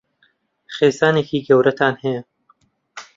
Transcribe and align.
خێزانێکی 0.75 1.43
گەورەتان 1.47 1.95
هەیە؟ 2.03 2.21